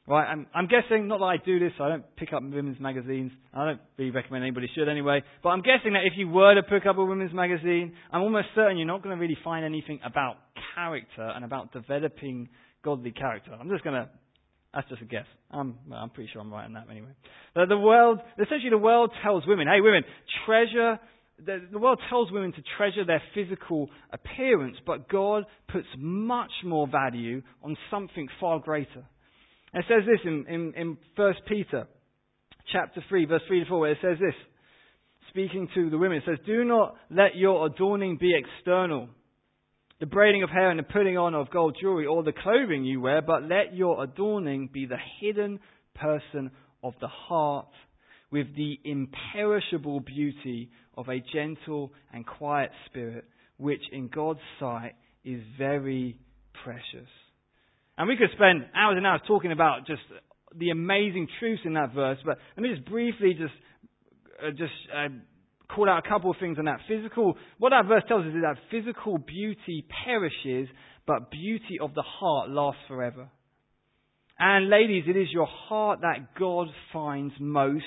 [0.07, 3.31] Right, I'm, I'm guessing, not that I do this, I don't pick up women's magazines.
[3.53, 5.21] I don't really recommend anybody should anyway.
[5.43, 8.47] But I'm guessing that if you were to pick up a women's magazine, I'm almost
[8.55, 10.37] certain you're not going to really find anything about
[10.75, 12.49] character and about developing
[12.83, 13.51] godly character.
[13.53, 14.09] I'm just going to,
[14.73, 15.27] that's just a guess.
[15.51, 17.11] I'm, I'm pretty sure I'm right on that anyway.
[17.53, 20.03] But the world, essentially the world tells women, hey women,
[20.47, 20.99] treasure
[21.45, 27.41] the, world tells women to treasure their physical appearance, but God puts much more value
[27.63, 29.03] on something far greater.
[29.73, 31.87] It says this in, in, in 1 Peter
[32.71, 34.35] chapter 3, verse 3 to 4, where it says this,
[35.29, 39.07] speaking to the women, it says, Do not let your adorning be external,
[39.99, 42.99] the braiding of hair and the putting on of gold jewelry, or the clothing you
[42.99, 45.59] wear, but let your adorning be the hidden
[45.95, 46.51] person
[46.83, 47.69] of the heart,
[48.29, 53.25] with the imperishable beauty of a gentle and quiet spirit,
[53.57, 56.17] which in God's sight is very
[56.63, 57.09] precious.
[58.01, 60.01] And we could spend hours and hours talking about just
[60.57, 63.53] the amazing truths in that verse, but let me just briefly just
[64.43, 65.09] uh, just uh,
[65.69, 66.79] call out a couple of things on that.
[66.87, 70.67] Physical, what that verse tells us is that physical beauty perishes,
[71.05, 73.29] but beauty of the heart lasts forever.
[74.39, 77.85] And ladies, it is your heart that God finds most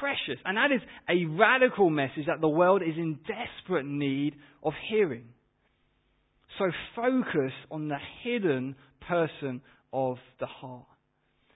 [0.00, 0.40] precious.
[0.46, 5.24] And that is a radical message that the world is in desperate need of hearing.
[6.58, 8.76] So focus on the hidden
[9.08, 9.60] person
[9.92, 10.86] of the heart.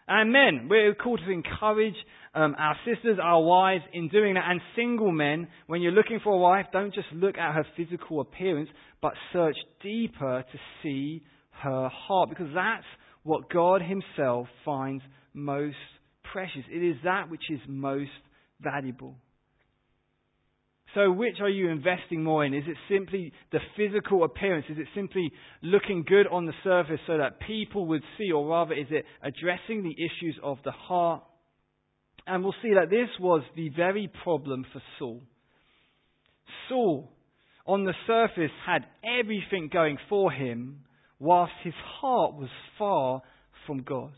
[0.08, 1.96] And men, we're called to encourage
[2.34, 4.44] um, our sisters, our wives in doing that.
[4.48, 8.20] And single men, when you're looking for a wife, don't just look at her physical
[8.20, 8.68] appearance,
[9.02, 11.22] but search deeper to see
[11.62, 12.28] her heart.
[12.28, 12.84] Because that's
[13.24, 15.02] what God Himself finds
[15.34, 15.76] most
[16.32, 16.62] precious.
[16.70, 18.10] It is that which is most
[18.60, 19.16] valuable.
[20.96, 22.54] So, which are you investing more in?
[22.54, 24.64] Is it simply the physical appearance?
[24.70, 25.30] Is it simply
[25.62, 28.32] looking good on the surface so that people would see?
[28.32, 31.22] Or rather, is it addressing the issues of the heart?
[32.26, 35.22] And we'll see that this was the very problem for Saul.
[36.70, 37.12] Saul,
[37.66, 40.78] on the surface, had everything going for him,
[41.18, 43.20] whilst his heart was far
[43.66, 44.12] from God.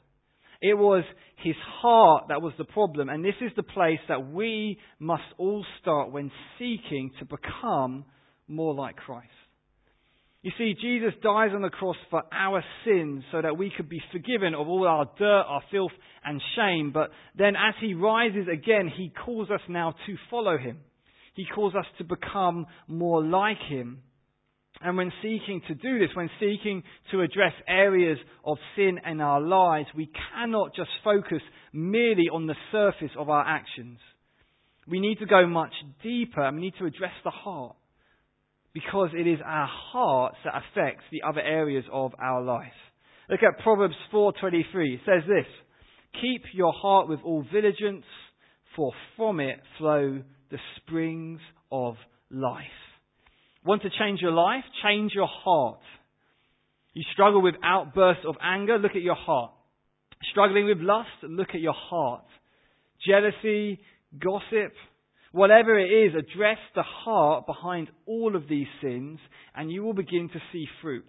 [0.60, 1.04] It was
[1.36, 5.64] his heart that was the problem, and this is the place that we must all
[5.80, 8.04] start when seeking to become
[8.48, 9.28] more like Christ.
[10.42, 14.00] You see, Jesus dies on the cross for our sins so that we could be
[14.12, 15.92] forgiven of all our dirt, our filth,
[16.24, 16.92] and shame.
[16.92, 20.78] But then as he rises again, he calls us now to follow him.
[21.34, 24.02] He calls us to become more like him.
[24.80, 29.40] And when seeking to do this, when seeking to address areas of sin in our
[29.40, 33.98] lives, we cannot just focus merely on the surface of our actions.
[34.86, 37.76] We need to go much deeper and we need to address the heart.
[38.72, 42.72] Because it is our hearts that affects the other areas of our life.
[43.28, 44.94] Look at Proverbs 4:23.
[44.94, 45.46] It says this:
[46.20, 48.06] "Keep your heart with all diligence,
[48.76, 51.40] for from it flow the springs
[51.72, 51.96] of
[52.30, 52.87] life."
[53.64, 54.64] Want to change your life?
[54.82, 55.80] Change your heart.
[56.94, 58.78] You struggle with outbursts of anger?
[58.78, 59.52] Look at your heart.
[60.30, 61.08] Struggling with lust?
[61.22, 62.24] Look at your heart.
[63.06, 63.78] Jealousy,
[64.18, 64.72] gossip,
[65.32, 69.18] whatever it is, address the heart behind all of these sins
[69.54, 71.04] and you will begin to see fruit.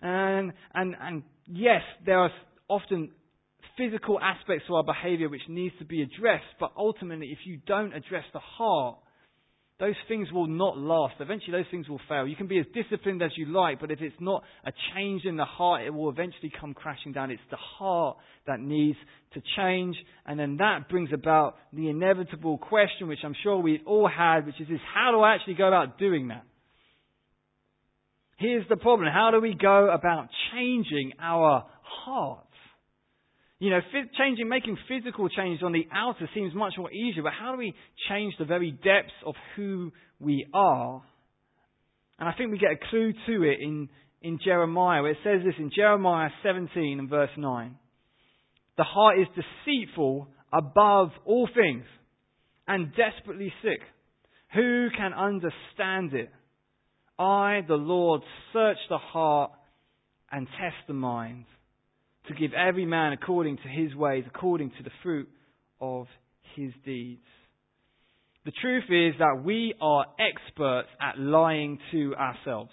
[0.00, 2.30] And, and, and yes, there are
[2.68, 3.10] often
[3.76, 7.92] physical aspects to our behavior which needs to be addressed, but ultimately if you don't
[7.92, 8.98] address the heart,
[9.80, 11.14] those things will not last.
[11.18, 12.26] Eventually, those things will fail.
[12.26, 15.36] You can be as disciplined as you like, but if it's not a change in
[15.36, 17.30] the heart, it will eventually come crashing down.
[17.30, 18.98] It's the heart that needs
[19.34, 19.96] to change.
[20.24, 24.60] And then that brings about the inevitable question, which I'm sure we've all had, which
[24.60, 26.44] is this how do I actually go about doing that?
[28.38, 29.08] Here's the problem.
[29.12, 32.46] How do we go about changing our heart?
[33.62, 33.78] You know,
[34.18, 37.72] changing, making physical changes on the outer seems much more easier, but how do we
[38.08, 41.00] change the very depths of who we are?
[42.18, 43.88] And I think we get a clue to it in,
[44.20, 47.76] in Jeremiah, where it says this in Jeremiah 17 and verse 9.
[48.78, 51.84] The heart is deceitful above all things
[52.66, 53.78] and desperately sick.
[54.54, 56.32] Who can understand it?
[57.16, 58.22] I, the Lord,
[58.52, 59.52] search the heart
[60.32, 61.44] and test the mind
[62.28, 65.28] to give every man according to his ways, according to the fruit
[65.80, 66.06] of
[66.54, 67.24] his deeds.
[68.44, 72.70] The truth is that we are experts at lying to ourselves.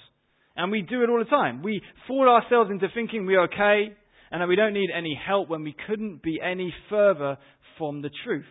[0.55, 1.61] And we do it all the time.
[1.61, 3.95] We fool ourselves into thinking we're okay
[4.31, 7.37] and that we don't need any help when we couldn't be any further
[7.77, 8.45] from the truth.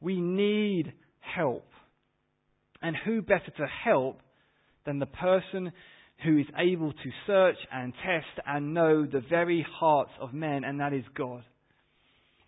[0.00, 1.66] We need help.
[2.82, 4.20] And who better to help
[4.86, 5.72] than the person
[6.24, 10.80] who is able to search and test and know the very hearts of men, and
[10.80, 11.44] that is God.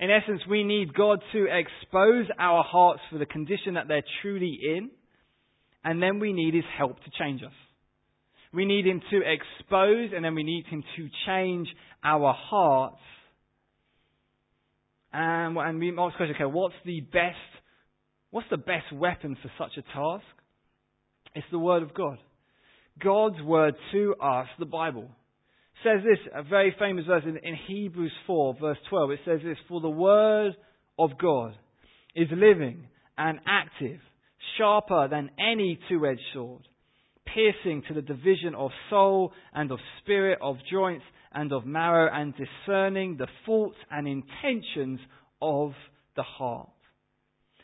[0.01, 4.59] In essence, we need God to expose our hearts for the condition that they're truly
[4.63, 4.91] in,
[5.85, 7.53] and then we need His help to change us.
[8.53, 11.69] We need Him to expose, and then we need Him to change
[12.03, 12.97] our hearts.
[15.13, 17.37] And, and we ask question, okay, what's the best,
[18.31, 20.25] what's the best weapon for such a task?
[21.35, 22.19] It's the Word of God.
[23.03, 25.09] God's word to us, the Bible.
[25.85, 29.11] says this, a very famous verse in, in Hebrews 4, verse 12.
[29.13, 30.53] It says this, For the word
[30.99, 31.55] of God
[32.15, 32.85] is living
[33.17, 34.01] and active,
[34.59, 36.63] sharper than any two-edged sword,
[37.27, 42.35] piercing to the division of soul and of spirit, of joints and of marrow, and
[42.35, 45.01] discerning the thoughts and intentions
[45.41, 45.73] of
[46.17, 46.69] the heart.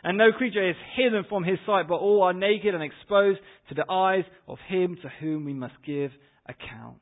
[0.05, 3.75] And no creature is hidden from his sight, but all are naked and exposed to
[3.75, 6.11] the eyes of him to whom we must give
[6.47, 6.99] account.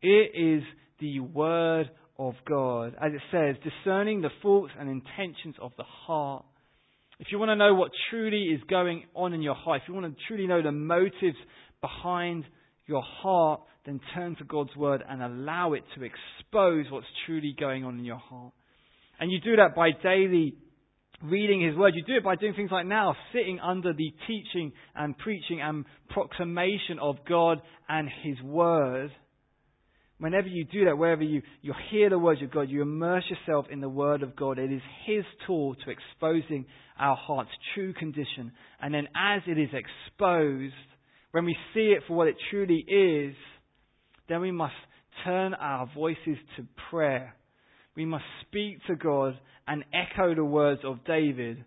[0.00, 0.62] It is
[1.00, 6.44] the word of God, as it says, discerning the thoughts and intentions of the heart.
[7.18, 9.94] If you want to know what truly is going on in your heart, if you
[9.94, 11.36] want to truly know the motives
[11.80, 12.44] behind
[12.86, 17.84] your heart, then turn to God's word and allow it to expose what's truly going
[17.84, 18.52] on in your heart.
[19.20, 20.54] And you do that by daily
[21.24, 21.94] reading His Word.
[21.94, 25.84] You do it by doing things like now, sitting under the teaching and preaching and
[26.10, 29.10] proclamation of God and His Word.
[30.18, 33.66] Whenever you do that, wherever you, you hear the words of God, you immerse yourself
[33.70, 34.58] in the Word of God.
[34.58, 36.66] It is His tool to exposing
[36.98, 38.52] our heart's true condition.
[38.80, 40.74] And then as it is exposed,
[41.32, 43.34] when we see it for what it truly is,
[44.28, 44.74] then we must
[45.24, 47.34] turn our voices to prayer.
[47.96, 51.64] We must speak to God and echo the words of David,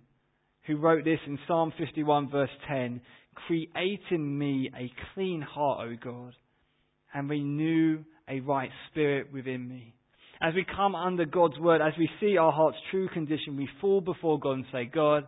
[0.65, 3.01] who wrote this in Psalm 51 verse 10,
[3.47, 6.33] Create in me a clean heart, O God,
[7.13, 9.93] and renew a right spirit within me.
[10.41, 14.01] As we come under God's word, as we see our heart's true condition, we fall
[14.01, 15.27] before God and say, God,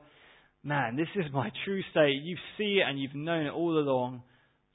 [0.64, 2.22] man, this is my true state.
[2.22, 4.22] You see it and you've known it all along.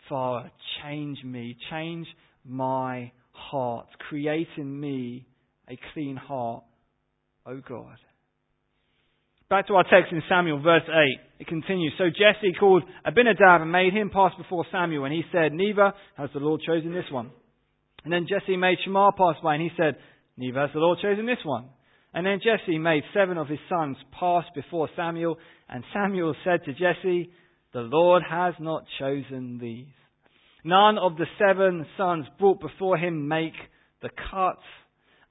[0.08, 0.50] Father,
[0.82, 2.06] change me, change
[2.44, 5.26] my heart, create in me
[5.68, 6.64] a clean heart,
[7.46, 7.96] O God.
[9.50, 11.20] Back to our text in Samuel, verse 8.
[11.40, 11.92] It continues.
[11.98, 16.30] So Jesse called Abinadab and made him pass before Samuel, and he said, Neither has
[16.32, 17.30] the Lord chosen this one.
[18.04, 19.96] And then Jesse made Shammah pass by, and he said,
[20.36, 21.68] Neither has the Lord chosen this one.
[22.14, 25.36] And then Jesse made seven of his sons pass before Samuel,
[25.68, 27.30] and Samuel said to Jesse,
[27.72, 29.86] The Lord has not chosen these.
[30.64, 33.54] None of the seven sons brought before him make
[34.00, 34.58] the cut.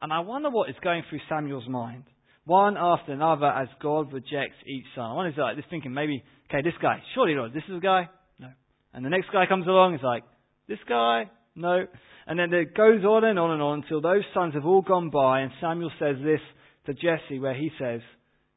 [0.04, 2.04] And I wonder what is going through Samuel's mind.
[2.44, 5.16] One after another as God rejects each son.
[5.16, 8.10] One is like this thinking, maybe, okay, this guy, surely not, this is a guy?
[8.38, 8.50] No.
[8.94, 10.24] And the next guy comes along, it's like,
[10.68, 11.32] this guy?
[11.56, 11.86] No.
[12.28, 15.10] And then it goes on and on and on until those sons have all gone
[15.10, 16.42] by, and Samuel says this
[16.86, 18.02] to Jesse, where he says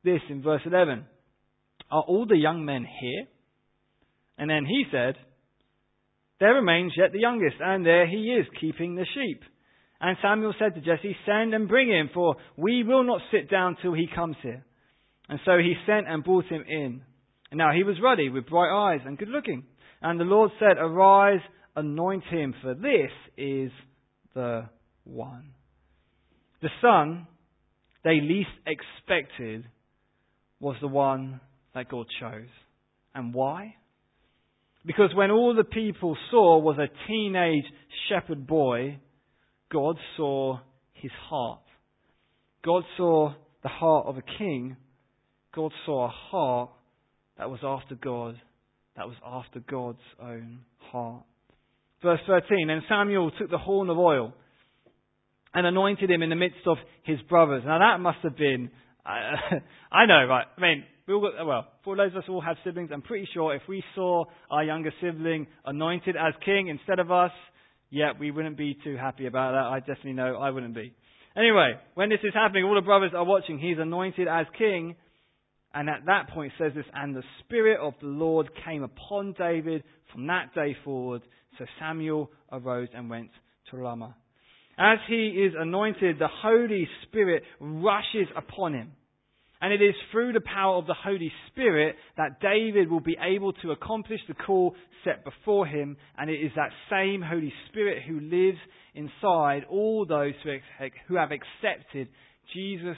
[0.03, 1.05] this in verse 11
[1.92, 3.26] Are all the young men here?
[4.36, 5.14] And then he said,
[6.40, 9.44] There remains yet the youngest, and there he is, keeping the sheep.
[10.01, 13.76] And Samuel said to Jesse, Send and bring him, for we will not sit down
[13.80, 14.64] till he comes here.
[15.28, 17.03] And so he sent and brought him in.
[17.51, 19.64] And now he was ruddy, with bright eyes, and good looking.
[20.03, 21.40] And the Lord said, Arise
[21.74, 23.70] anoint him, for this is
[24.34, 24.68] the
[25.05, 25.51] one.
[26.62, 27.26] The son
[28.05, 29.64] they least expected
[30.61, 31.40] was the one
[31.74, 32.49] that God chose.
[33.14, 33.74] And why?
[34.84, 37.64] Because when all the people saw was a teenage
[38.09, 39.01] shepherd boy,
[39.73, 40.59] God saw
[40.93, 41.61] his heart.
[42.64, 44.77] God saw the heart of a king.
[45.55, 46.71] God saw a heart
[47.39, 48.41] that was after God,
[48.97, 50.61] that was after God's own
[50.91, 51.25] heart.
[52.03, 54.33] Verse 13, and Samuel took the horn of oil
[55.55, 57.62] and anointed him in the midst of his brothers.
[57.64, 58.71] Now that must have been,
[59.05, 59.11] uh,
[59.93, 60.47] I know, right?
[60.57, 63.03] I mean, we all got, well, for those of us who all have siblings, I'm
[63.03, 67.31] pretty sure if we saw our younger sibling anointed as king instead of us,
[67.91, 69.64] yeah, we wouldn't be too happy about that.
[69.64, 70.95] I definitely know I wouldn't be.
[71.37, 73.59] Anyway, when this is happening, all the brothers are watching.
[73.59, 74.97] He's anointed as king.
[75.74, 79.84] And at that point says this, and the Spirit of the Lord came upon David
[80.12, 81.20] from that day forward.
[81.59, 83.30] So Samuel arose and went
[83.70, 84.16] to Ramah.
[84.78, 88.93] As he is anointed, the Holy Spirit rushes upon him.
[89.67, 93.53] And it is through the power of the Holy Spirit that David will be able
[93.55, 95.97] to accomplish the call set before him.
[96.17, 98.59] And it is that same Holy Spirit who lives
[98.95, 102.07] inside all those who have accepted
[102.55, 102.97] Jesus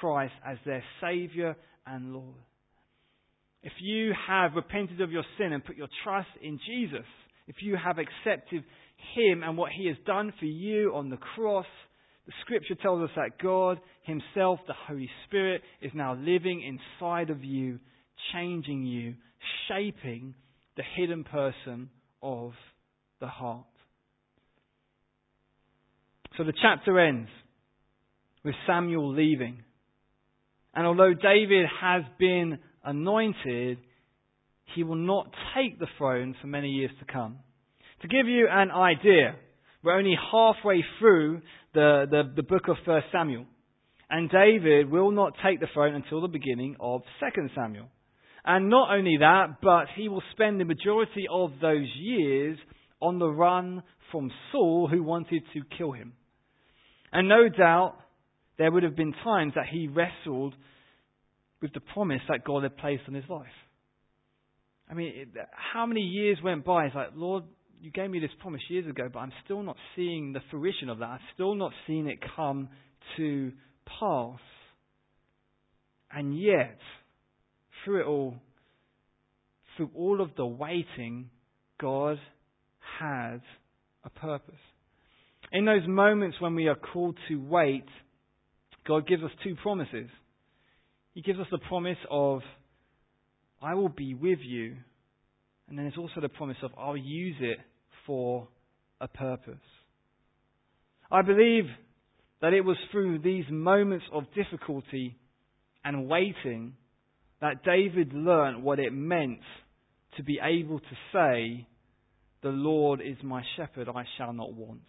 [0.00, 1.54] Christ as their Saviour
[1.86, 2.34] and Lord.
[3.62, 7.06] If you have repented of your sin and put your trust in Jesus,
[7.46, 8.64] if you have accepted
[9.14, 11.66] Him and what He has done for you on the cross,
[12.28, 17.42] the scripture tells us that God Himself, the Holy Spirit, is now living inside of
[17.42, 17.78] you,
[18.34, 19.14] changing you,
[19.66, 20.34] shaping
[20.76, 21.88] the hidden person
[22.22, 22.52] of
[23.20, 23.64] the heart.
[26.36, 27.30] So the chapter ends
[28.44, 29.62] with Samuel leaving.
[30.74, 33.78] And although David has been anointed,
[34.74, 37.38] he will not take the throne for many years to come.
[38.02, 39.34] To give you an idea,
[39.82, 41.42] we're only halfway through
[41.74, 43.46] the, the, the book of 1 Samuel.
[44.10, 47.88] And David will not take the throne until the beginning of 2 Samuel.
[48.44, 52.58] And not only that, but he will spend the majority of those years
[53.00, 56.14] on the run from Saul who wanted to kill him.
[57.12, 57.96] And no doubt
[58.56, 60.54] there would have been times that he wrestled
[61.60, 63.46] with the promise that God had placed on his life.
[64.90, 65.12] I mean,
[65.72, 66.86] how many years went by?
[66.86, 67.44] It's like, Lord,
[67.80, 70.98] you gave me this promise years ago, but I'm still not seeing the fruition of
[70.98, 71.06] that.
[71.06, 72.68] I'm still not seeing it come
[73.16, 73.52] to
[74.00, 74.40] pass.
[76.10, 76.78] And yet,
[77.84, 78.36] through it all,
[79.76, 81.30] through all of the waiting,
[81.80, 82.18] God
[83.00, 83.40] has
[84.04, 84.54] a purpose.
[85.52, 87.86] In those moments when we are called to wait,
[88.86, 90.08] God gives us two promises.
[91.14, 92.40] He gives us the promise of,
[93.62, 94.76] I will be with you.
[95.68, 97.58] And then there's also the promise of, I'll use it
[98.08, 98.48] for
[99.00, 99.54] a purpose.
[101.12, 101.66] I believe
[102.40, 105.16] that it was through these moments of difficulty
[105.84, 106.72] and waiting
[107.40, 109.40] that David learnt what it meant
[110.16, 111.66] to be able to say,
[112.42, 114.80] The Lord is my shepherd, I shall not want.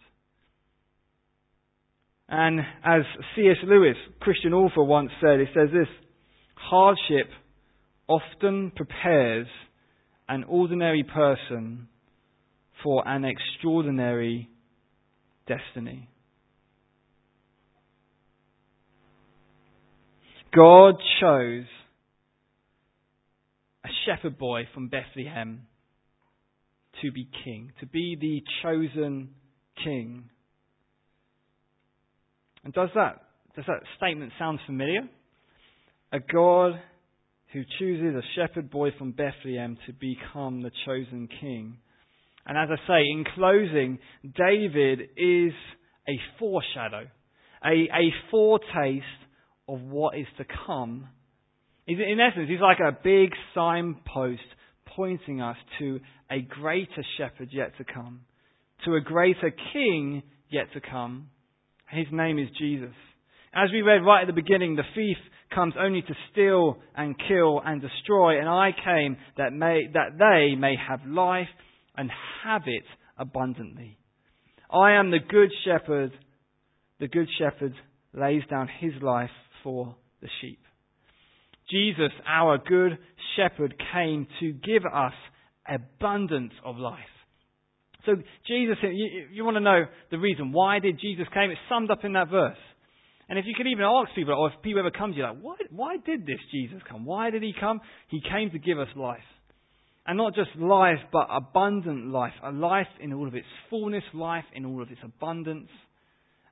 [2.28, 3.02] And as
[3.36, 3.56] C.S.
[3.64, 5.88] Lewis, Christian author, once said, he says this
[6.54, 7.28] hardship
[8.08, 9.46] often prepares
[10.28, 11.88] an ordinary person
[12.82, 14.48] for an extraordinary
[15.46, 16.08] destiny.
[20.54, 21.66] God chose
[23.84, 25.66] a shepherd boy from Bethlehem
[27.02, 29.30] to be king, to be the chosen
[29.84, 30.24] king.
[32.64, 33.22] And does that,
[33.54, 35.02] does that statement sound familiar?
[36.12, 36.80] A God
[37.52, 41.78] who chooses a shepherd boy from Bethlehem to become the chosen king.
[42.50, 45.52] And as I say, in closing, David is
[46.08, 47.06] a foreshadow,
[47.64, 49.04] a, a foretaste
[49.68, 51.06] of what is to come.
[51.86, 54.42] In essence, he's like a big signpost
[54.96, 58.22] pointing us to a greater shepherd yet to come,
[58.84, 61.28] to a greater king yet to come.
[61.88, 62.96] His name is Jesus.
[63.54, 65.18] As we read right at the beginning, the thief
[65.54, 70.56] comes only to steal and kill and destroy, and I came that, may, that they
[70.56, 71.46] may have life
[72.00, 72.10] and
[72.42, 72.84] have it
[73.18, 73.98] abundantly.
[74.72, 76.12] I am the good shepherd.
[76.98, 77.74] The good shepherd
[78.14, 79.28] lays down his life
[79.62, 80.60] for the sheep.
[81.70, 82.96] Jesus, our good
[83.36, 85.12] shepherd, came to give us
[85.68, 86.98] abundance of life.
[88.06, 88.12] So
[88.46, 91.50] Jesus, you, you want to know the reason why did Jesus came?
[91.50, 92.56] It's summed up in that verse.
[93.28, 95.36] And if you could even ask people, or if people ever come to you, like,
[95.42, 97.04] why, why did this Jesus come?
[97.04, 97.80] Why did he come?
[98.08, 99.20] He came to give us life.
[100.10, 102.32] And not just life, but abundant life.
[102.42, 105.68] A life in all of its fullness, life in all of its abundance.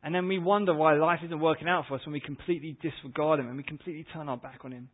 [0.00, 3.40] And then we wonder why life isn't working out for us when we completely disregard
[3.40, 4.88] Him and we completely turn our back on Him.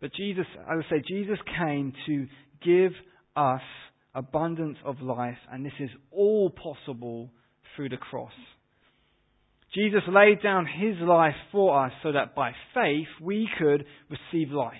[0.00, 2.28] But Jesus, I would say, Jesus came to
[2.64, 2.92] give
[3.34, 3.62] us
[4.14, 7.32] abundance of life, and this is all possible
[7.74, 8.30] through the cross.
[9.74, 14.76] Jesus laid down His life for us so that by faith we could receive life.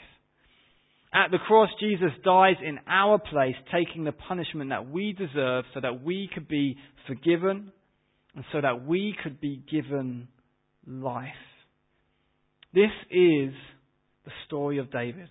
[1.13, 5.81] At the cross, Jesus dies in our place, taking the punishment that we deserve so
[5.81, 7.73] that we could be forgiven
[8.35, 10.29] and so that we could be given
[10.87, 11.29] life.
[12.75, 13.55] This is
[14.25, 15.29] the story of David.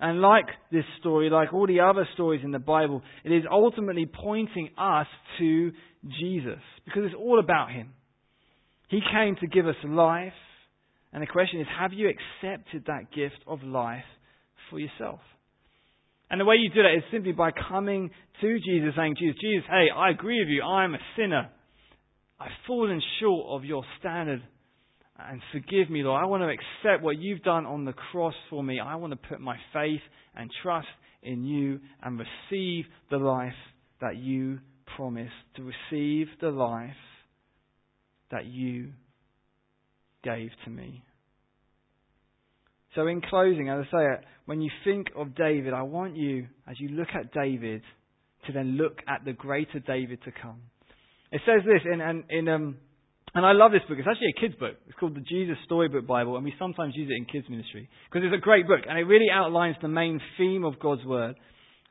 [0.00, 4.06] And like this story, like all the other stories in the Bible, it is ultimately
[4.06, 5.06] pointing us
[5.38, 5.72] to
[6.18, 7.90] Jesus because it's all about Him.
[8.88, 10.32] He came to give us life,
[11.12, 14.04] and the question is have you accepted that gift of life
[14.70, 15.20] for yourself?
[16.30, 18.10] And the way you do that is simply by coming
[18.40, 21.50] to Jesus, saying, Jesus, Jesus, hey, I agree with you, I'm a sinner.
[22.38, 24.42] I've fallen short of your standard.
[25.18, 26.22] And forgive me, Lord.
[26.22, 28.80] I want to accept what you've done on the cross for me.
[28.80, 30.00] I want to put my faith
[30.34, 30.86] and trust
[31.22, 33.52] in you and receive the life
[34.00, 34.60] that you
[34.96, 36.90] promised, to receive the life
[38.30, 38.92] that you
[40.24, 41.02] gave to me.
[42.94, 46.74] So, in closing, as I say, when you think of David, I want you, as
[46.80, 47.82] you look at David,
[48.48, 50.62] to then look at the greater David to come.
[51.30, 52.76] It says this in, in, in um,
[53.32, 53.96] and I love this book.
[54.00, 54.74] It's actually a kid's book.
[54.88, 58.26] It's called the Jesus Storybook Bible, and we sometimes use it in kids' ministry because
[58.26, 61.36] it's a great book, and it really outlines the main theme of God's Word.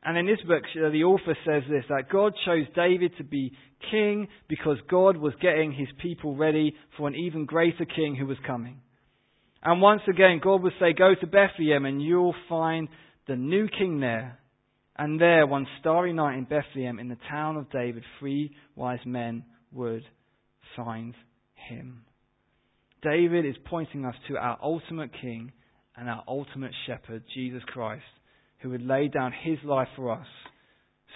[0.04, 3.52] And in this book, the author says this that God chose David to be
[3.90, 8.36] king because God was getting his people ready for an even greater king who was
[8.46, 8.82] coming.
[9.62, 12.88] And once again, God would say, Go to Bethlehem and you'll find
[13.26, 14.38] the new king there.
[14.96, 19.44] And there, one starry night in Bethlehem, in the town of David, three wise men
[19.72, 20.04] would
[20.76, 21.14] find
[21.68, 22.02] him.
[23.02, 25.52] David is pointing us to our ultimate king
[25.96, 28.02] and our ultimate shepherd, Jesus Christ,
[28.58, 30.26] who would lay down his life for us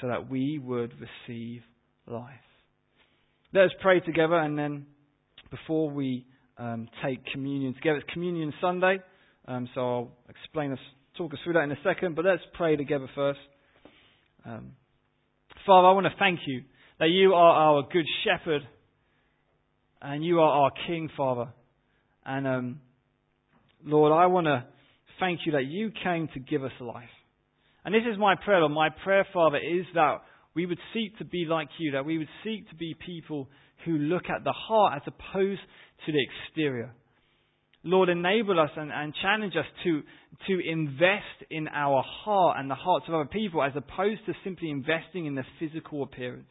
[0.00, 1.62] so that we would receive
[2.06, 2.30] life.
[3.52, 4.86] Let us pray together and then
[5.50, 6.26] before we
[6.58, 8.98] um, take communion together, it's Communion Sunday,
[9.46, 10.78] um, so I'll explain us,
[11.16, 13.40] talk us through that in a second, but let's pray together first.
[14.44, 14.72] Um,
[15.66, 16.62] Father, I want to thank you
[16.98, 18.62] that you are our good shepherd
[20.00, 21.48] and you are our King, Father.
[22.24, 22.80] And um,
[23.84, 24.64] Lord, I want to
[25.18, 27.04] thank you that you came to give us life.
[27.84, 28.72] And this is my prayer, Lord.
[28.72, 30.18] My prayer, Father, is that
[30.54, 33.48] we would seek to be like you, that we would seek to be people
[33.84, 35.60] who look at the heart as opposed
[36.06, 36.90] to the exterior.
[37.82, 40.02] Lord, enable us and, and challenge us to,
[40.48, 44.70] to invest in our heart and the hearts of other people as opposed to simply
[44.70, 46.46] investing in the physical appearance.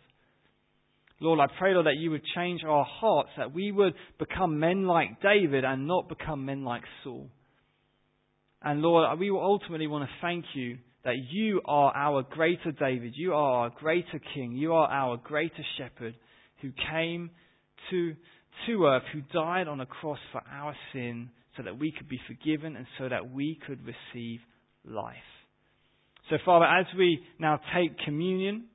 [1.20, 4.86] Lord, I pray, Lord, that you would change our hearts, that we would become men
[4.86, 7.30] like David and not become men like Saul.
[8.62, 13.14] And Lord, we will ultimately want to thank you that you are our greater David,
[13.16, 16.16] you are our greater King, you are our greater shepherd
[16.62, 17.30] who came
[17.90, 18.16] to,
[18.68, 22.20] to earth, who died on a cross for our sin so that we could be
[22.28, 24.40] forgiven and so that we could receive
[24.86, 25.16] life.
[26.30, 28.66] So, Father, as we now take communion,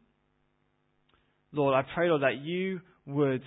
[1.53, 3.43] Lord, I pray, Lord, that you would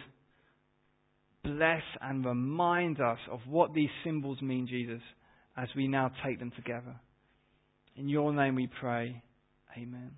[1.44, 5.02] bless and remind us of what these symbols mean, Jesus,
[5.56, 6.96] as we now take them together.
[7.96, 9.22] In your name we pray.
[9.78, 10.12] Amen.